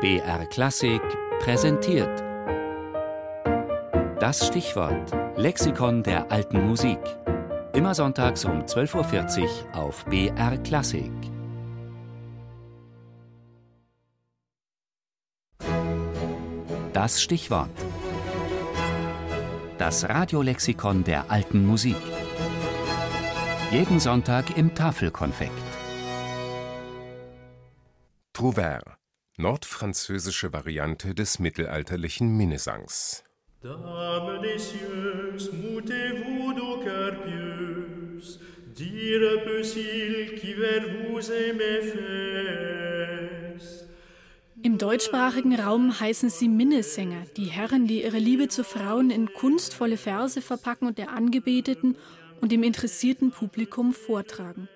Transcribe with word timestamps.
BR 0.00 0.46
Klassik 0.46 1.02
präsentiert. 1.40 2.22
Das 4.20 4.46
Stichwort 4.46 5.12
Lexikon 5.36 6.04
der 6.04 6.30
alten 6.30 6.68
Musik. 6.68 7.00
Immer 7.72 7.96
sonntags 7.96 8.44
um 8.44 8.62
12.40 8.62 9.42
Uhr 9.42 9.48
auf 9.72 10.04
BR 10.04 10.56
Klassik. 10.58 11.10
Das 16.92 17.20
Stichwort. 17.20 17.68
Das 19.78 20.08
Radiolexikon 20.08 21.02
der 21.02 21.28
alten 21.28 21.66
Musik. 21.66 21.96
Jeden 23.72 23.98
Sonntag 23.98 24.56
im 24.56 24.76
Tafelkonfekt. 24.76 25.50
Trouvert, 28.32 28.97
nordfranzösische 29.38 30.52
Variante 30.52 31.14
des 31.14 31.38
mittelalterlichen 31.38 32.36
Minnesangs. 32.36 33.22
Dames 33.62 34.42
des 34.42 34.58
cieux, 34.58 35.36
moutez-vous 35.52 36.52
d'au 36.54 36.78
cœur 36.84 37.22
pieuse, 37.22 38.40
dire 38.74 39.42
peut-il 39.44 40.34
qui 40.40 40.54
vers 40.54 40.82
vous 40.88 41.30
aimez 41.30 41.82
fesse. 41.82 43.08
Im 44.62 44.76
deutschsprachigen 44.76 45.54
Raum 45.54 46.00
heißen 46.00 46.30
sie 46.30 46.48
Minnesänger, 46.48 47.22
die 47.36 47.46
Herren, 47.46 47.86
die 47.86 48.02
ihre 48.02 48.18
Liebe 48.18 48.48
zu 48.48 48.64
Frauen 48.64 49.10
in 49.10 49.32
kunstvolle 49.32 49.96
Verse 49.96 50.42
verpacken 50.42 50.88
und 50.88 50.98
der 50.98 51.10
Angebeteten 51.10 51.96
und 52.40 52.50
dem 52.50 52.64
interessierten 52.64 53.30
Publikum 53.30 53.92
vortragen. 53.92 54.68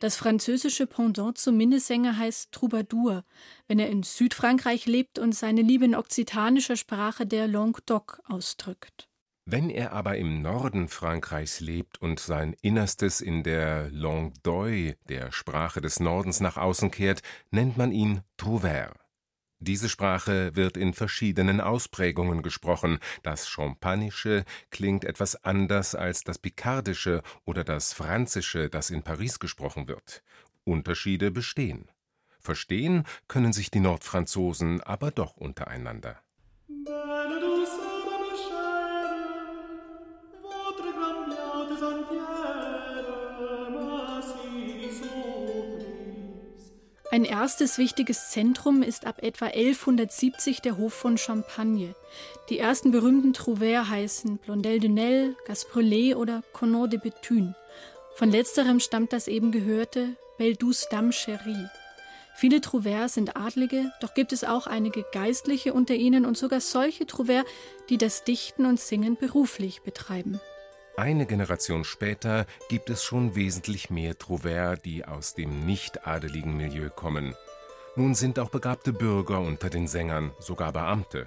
Das 0.00 0.16
französische 0.16 0.86
Pendant 0.86 1.38
zum 1.38 1.56
Minnesänger 1.56 2.16
heißt 2.18 2.52
Troubadour, 2.52 3.24
wenn 3.68 3.78
er 3.78 3.88
in 3.88 4.02
Südfrankreich 4.02 4.86
lebt 4.86 5.18
und 5.18 5.34
seine 5.34 5.62
Liebe 5.62 5.84
in 5.84 5.94
okzitanischer 5.94 6.76
Sprache 6.76 7.26
der 7.26 7.48
Languedoc 7.48 8.20
ausdrückt. 8.28 9.08
Wenn 9.48 9.70
er 9.70 9.92
aber 9.92 10.16
im 10.16 10.42
Norden 10.42 10.88
Frankreichs 10.88 11.60
lebt 11.60 12.02
und 12.02 12.18
sein 12.18 12.56
Innerstes 12.62 13.20
in 13.20 13.44
der 13.44 13.88
Langue 13.92 14.32
d'Oil, 14.44 14.96
der 15.08 15.30
Sprache 15.30 15.80
des 15.80 16.00
Nordens, 16.00 16.40
nach 16.40 16.56
außen 16.56 16.90
kehrt, 16.90 17.22
nennt 17.52 17.76
man 17.76 17.92
ihn 17.92 18.22
Trouvert. 18.36 19.05
Diese 19.58 19.88
Sprache 19.88 20.54
wird 20.54 20.76
in 20.76 20.92
verschiedenen 20.92 21.62
Ausprägungen 21.62 22.42
gesprochen. 22.42 22.98
Das 23.22 23.48
Champagnische 23.48 24.44
klingt 24.70 25.04
etwas 25.04 25.44
anders 25.44 25.94
als 25.94 26.24
das 26.24 26.38
Pikardische 26.38 27.22
oder 27.44 27.64
das 27.64 27.94
Franzische, 27.94 28.68
das 28.68 28.90
in 28.90 29.02
Paris 29.02 29.38
gesprochen 29.38 29.88
wird. 29.88 30.22
Unterschiede 30.64 31.30
bestehen. 31.30 31.90
Verstehen 32.38 33.04
können 33.28 33.52
sich 33.52 33.70
die 33.70 33.80
Nordfranzosen 33.80 34.82
aber 34.82 35.10
doch 35.10 35.36
untereinander. 35.36 36.20
Ein 47.12 47.24
erstes 47.24 47.78
wichtiges 47.78 48.30
Zentrum 48.30 48.82
ist 48.82 49.06
ab 49.06 49.22
etwa 49.22 49.46
1170 49.46 50.60
der 50.60 50.76
Hof 50.76 50.92
von 50.92 51.18
Champagne. 51.18 51.94
Die 52.48 52.58
ersten 52.58 52.90
berühmten 52.90 53.32
Trouvères 53.32 53.88
heißen 53.88 54.38
Blondel 54.38 54.80
de 54.80 54.88
Nel, 54.88 55.36
Gasprelet 55.46 56.16
oder 56.16 56.42
Conan 56.52 56.90
de 56.90 56.98
Bethune. 56.98 57.54
Von 58.16 58.30
letzterem 58.30 58.80
stammt 58.80 59.12
das 59.12 59.28
eben 59.28 59.52
gehörte 59.52 60.16
Belle 60.36 60.56
douce 60.56 60.88
Dame 60.90 61.12
chérie. 61.12 61.68
Viele 62.34 62.58
Trouvères 62.58 63.08
sind 63.08 63.36
Adlige, 63.36 63.92
doch 64.00 64.12
gibt 64.12 64.32
es 64.32 64.42
auch 64.42 64.66
einige 64.66 65.04
Geistliche 65.12 65.72
unter 65.74 65.94
ihnen 65.94 66.26
und 66.26 66.36
sogar 66.36 66.60
solche 66.60 67.04
Trouvères, 67.04 67.44
die 67.88 67.98
das 67.98 68.24
Dichten 68.24 68.66
und 68.66 68.80
Singen 68.80 69.16
beruflich 69.16 69.82
betreiben. 69.82 70.40
Eine 70.98 71.26
Generation 71.26 71.84
später 71.84 72.46
gibt 72.70 72.88
es 72.88 73.04
schon 73.04 73.34
wesentlich 73.34 73.90
mehr 73.90 74.14
Trouvères, 74.14 74.76
die 74.76 75.04
aus 75.04 75.34
dem 75.34 75.66
nicht-adeligen 75.66 76.56
Milieu 76.56 76.88
kommen. 76.88 77.34
Nun 77.96 78.14
sind 78.14 78.38
auch 78.38 78.48
begabte 78.48 78.94
Bürger 78.94 79.40
unter 79.40 79.68
den 79.68 79.88
Sängern, 79.88 80.32
sogar 80.38 80.72
Beamte. 80.72 81.26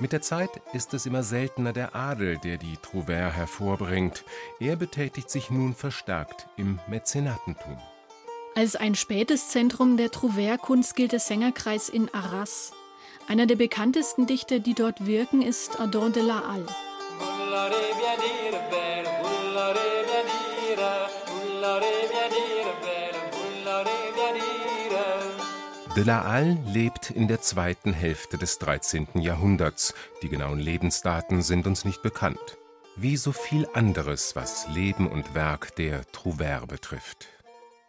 Mit 0.00 0.10
der 0.10 0.20
Zeit 0.20 0.50
ist 0.72 0.94
es 0.94 1.06
immer 1.06 1.22
seltener 1.22 1.72
der 1.72 1.94
Adel, 1.94 2.38
der 2.38 2.56
die 2.56 2.76
Trouvères 2.76 3.30
hervorbringt. 3.30 4.24
Er 4.58 4.74
betätigt 4.74 5.30
sich 5.30 5.48
nun 5.48 5.76
verstärkt 5.76 6.48
im 6.56 6.80
Mäzenatentum. 6.88 7.78
Als 8.56 8.74
ein 8.74 8.96
spätes 8.96 9.50
Zentrum 9.50 9.96
der 9.96 10.10
Trouvère-Kunst 10.10 10.96
gilt 10.96 11.12
der 11.12 11.20
Sängerkreis 11.20 11.88
in 11.88 12.12
Arras. 12.12 12.72
Einer 13.28 13.46
der 13.46 13.56
bekanntesten 13.56 14.26
Dichter, 14.26 14.58
die 14.58 14.74
dort 14.74 15.06
wirken, 15.06 15.40
ist 15.40 15.78
Adon 15.78 16.12
de 16.12 16.24
la 16.24 16.48
Halle. 16.48 16.66
De 25.98 26.04
la 26.04 26.22
Halle 26.22 26.56
lebt 26.72 27.10
in 27.10 27.26
der 27.26 27.40
zweiten 27.40 27.92
Hälfte 27.92 28.38
des 28.38 28.60
13. 28.60 29.08
Jahrhunderts. 29.14 29.94
Die 30.22 30.28
genauen 30.28 30.60
Lebensdaten 30.60 31.42
sind 31.42 31.66
uns 31.66 31.84
nicht 31.84 32.02
bekannt. 32.02 32.56
Wie 32.94 33.16
so 33.16 33.32
viel 33.32 33.66
anderes, 33.74 34.36
was 34.36 34.68
Leben 34.68 35.08
und 35.08 35.34
Werk 35.34 35.74
der 35.74 36.04
Trouvère 36.12 36.66
betrifft. 36.66 37.26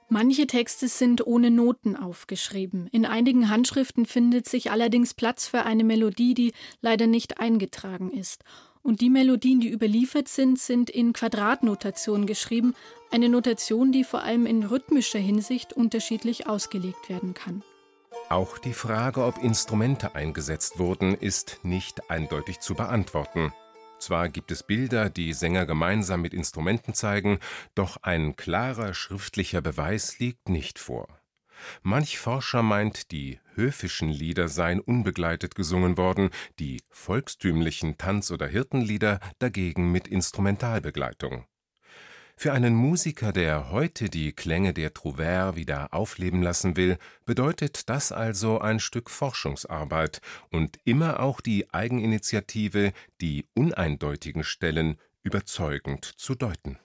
Manche 0.08 0.48
Texte 0.48 0.88
sind 0.88 1.28
ohne 1.28 1.52
Noten 1.52 1.96
aufgeschrieben. 1.96 2.88
In 2.92 3.06
einigen 3.06 3.48
Handschriften 3.48 4.08
findet 4.08 4.50
sich 4.50 4.72
allerdings 4.72 5.14
Platz 5.14 5.46
für 5.46 5.66
eine 5.66 5.84
Melodie, 5.84 6.34
die 6.34 6.54
leider 6.82 7.06
nicht 7.06 7.40
eingetragen 7.40 8.10
ist. 8.10 8.44
Und 8.82 9.02
die 9.02 9.10
Melodien, 9.10 9.60
die 9.60 9.70
überliefert 9.70 10.28
sind, 10.28 10.60
sind 10.60 10.90
in 10.90 11.14
Quadratnotation 11.14 12.26
geschrieben, 12.26 12.76
eine 13.12 13.30
Notation, 13.30 13.92
die 13.92 14.04
vor 14.04 14.24
allem 14.24 14.46
in 14.46 14.64
rhythmischer 14.64 15.20
Hinsicht 15.20 15.74
unterschiedlich 15.74 16.48
ausgelegt 16.48 17.10
werden 17.10 17.34
kann. 17.34 17.64
Auch 18.30 18.58
die 18.58 18.74
Frage, 18.74 19.24
ob 19.24 19.44
Instrumente 19.44 20.16
eingesetzt 20.16 20.78
wurden, 20.80 21.16
ist 21.16 21.60
nicht 21.64 22.10
eindeutig 22.10 22.60
zu 22.60 22.76
beantworten. 22.76 23.52
Zwar 24.00 24.30
gibt 24.30 24.52
es 24.52 24.64
Bilder, 24.64 25.10
die 25.10 25.34
Sänger 25.34 25.66
gemeinsam 25.66 26.22
mit 26.22 26.34
Instrumenten 26.34 26.94
zeigen, 26.94 27.40
doch 27.76 27.98
ein 28.02 28.36
klarer 28.36 28.94
schriftlicher 28.94 29.62
Beweis 29.62 30.20
liegt 30.20 30.48
nicht 30.48 30.80
vor. 30.80 31.08
Manch 31.82 32.18
Forscher 32.20 32.64
meint, 32.64 33.12
die 33.12 33.40
höfischen 33.60 34.10
Lieder 34.10 34.48
seien 34.48 34.80
unbegleitet 34.80 35.54
gesungen 35.54 35.98
worden, 35.98 36.30
die 36.60 36.82
volkstümlichen 36.90 37.98
Tanz- 37.98 38.32
oder 38.32 38.48
Hirtenlieder 38.48 39.20
dagegen 39.38 39.92
mit 39.92 40.08
Instrumentalbegleitung. 40.08 41.46
Für 42.38 42.54
einen 42.54 42.74
Musiker, 42.74 43.34
der 43.34 43.70
heute 43.70 44.10
die 44.10 44.32
Klänge 44.32 44.74
der 44.74 44.94
Trouvère 44.94 45.58
wieder 45.58 45.94
aufleben 45.94 46.42
lassen 46.42 46.78
will, 46.78 46.98
bedeutet 47.26 47.90
das 47.90 48.14
also 48.14 48.60
ein 48.60 48.80
Stück 48.80 49.10
Forschungsarbeit 49.10 50.22
und 50.50 50.80
immer 50.86 51.20
auch 51.20 51.42
die 51.42 51.74
Eigeninitiative, 51.74 52.94
die 53.20 53.46
uneindeutigen 53.56 54.46
Stellen 54.46 54.98
überzeugend 55.22 56.06
zu 56.06 56.34
deuten 56.34 56.80